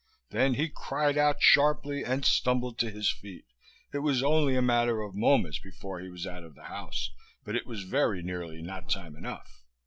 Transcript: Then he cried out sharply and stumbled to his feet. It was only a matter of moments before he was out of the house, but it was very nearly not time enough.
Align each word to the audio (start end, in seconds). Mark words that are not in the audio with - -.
Then 0.31 0.55
he 0.55 0.67
cried 0.67 1.15
out 1.15 1.43
sharply 1.43 2.03
and 2.03 2.25
stumbled 2.25 2.79
to 2.79 2.89
his 2.89 3.11
feet. 3.11 3.45
It 3.93 3.99
was 3.99 4.23
only 4.23 4.55
a 4.55 4.59
matter 4.63 4.99
of 5.01 5.13
moments 5.13 5.59
before 5.59 5.99
he 5.99 6.09
was 6.09 6.25
out 6.25 6.43
of 6.43 6.55
the 6.55 6.63
house, 6.63 7.11
but 7.45 7.55
it 7.55 7.67
was 7.67 7.83
very 7.83 8.23
nearly 8.23 8.63
not 8.63 8.89
time 8.89 9.15
enough. 9.15 9.61